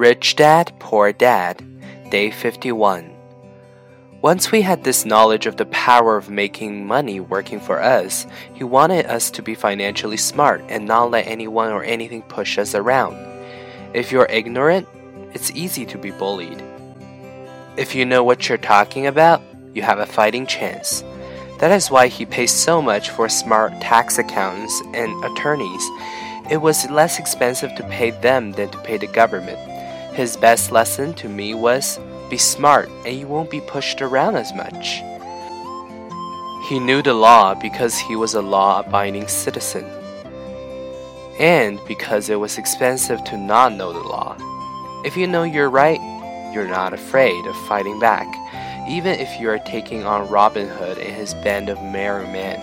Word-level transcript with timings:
Rich 0.00 0.36
Dad, 0.36 0.72
Poor 0.78 1.12
Dad, 1.12 1.62
Day 2.08 2.30
51. 2.30 3.14
Once 4.22 4.50
we 4.50 4.62
had 4.62 4.82
this 4.82 5.04
knowledge 5.04 5.44
of 5.44 5.58
the 5.58 5.66
power 5.66 6.16
of 6.16 6.30
making 6.30 6.86
money 6.86 7.20
working 7.20 7.60
for 7.60 7.82
us, 7.82 8.26
he 8.54 8.64
wanted 8.64 9.04
us 9.04 9.30
to 9.30 9.42
be 9.42 9.54
financially 9.54 10.16
smart 10.16 10.64
and 10.70 10.86
not 10.86 11.10
let 11.10 11.26
anyone 11.26 11.70
or 11.70 11.84
anything 11.84 12.22
push 12.22 12.56
us 12.56 12.74
around. 12.74 13.14
If 13.92 14.10
you're 14.10 14.24
ignorant, 14.30 14.88
it's 15.34 15.50
easy 15.50 15.84
to 15.84 15.98
be 15.98 16.12
bullied. 16.12 16.64
If 17.76 17.94
you 17.94 18.06
know 18.06 18.24
what 18.24 18.48
you're 18.48 18.56
talking 18.56 19.06
about, 19.06 19.42
you 19.74 19.82
have 19.82 19.98
a 19.98 20.06
fighting 20.06 20.46
chance. 20.46 21.04
That 21.58 21.72
is 21.72 21.90
why 21.90 22.06
he 22.06 22.24
pays 22.24 22.52
so 22.52 22.80
much 22.80 23.10
for 23.10 23.28
smart 23.28 23.78
tax 23.82 24.16
accountants 24.16 24.80
and 24.94 25.12
attorneys. 25.26 25.86
It 26.50 26.62
was 26.62 26.88
less 26.88 27.18
expensive 27.18 27.74
to 27.74 27.82
pay 27.90 28.12
them 28.12 28.52
than 28.52 28.70
to 28.70 28.78
pay 28.78 28.96
the 28.96 29.06
government. 29.06 29.69
His 30.12 30.36
best 30.36 30.72
lesson 30.72 31.14
to 31.14 31.28
me 31.28 31.54
was 31.54 31.98
be 32.28 32.36
smart 32.36 32.88
and 33.04 33.16
you 33.16 33.26
won't 33.26 33.50
be 33.50 33.60
pushed 33.60 34.02
around 34.02 34.36
as 34.36 34.52
much. 34.54 35.02
He 36.68 36.78
knew 36.78 37.02
the 37.02 37.14
law 37.14 37.54
because 37.54 37.98
he 37.98 38.16
was 38.16 38.34
a 38.34 38.42
law 38.42 38.80
abiding 38.80 39.28
citizen, 39.28 39.84
and 41.38 41.80
because 41.88 42.28
it 42.28 42.38
was 42.38 42.58
expensive 42.58 43.24
to 43.24 43.36
not 43.36 43.72
know 43.72 43.92
the 43.92 44.06
law. 44.06 44.36
If 45.04 45.16
you 45.16 45.26
know 45.26 45.42
you're 45.42 45.70
right, 45.70 46.00
you're 46.54 46.68
not 46.68 46.92
afraid 46.92 47.44
of 47.46 47.56
fighting 47.66 47.98
back 47.98 48.28
even 48.90 49.20
if 49.20 49.38
you 49.38 49.48
are 49.48 49.58
taking 49.60 50.04
on 50.04 50.28
Robin 50.28 50.68
Hood 50.68 50.98
and 50.98 51.14
his 51.14 51.32
band 51.34 51.68
of 51.68 51.80
merry 51.80 52.26
men. 52.26 52.58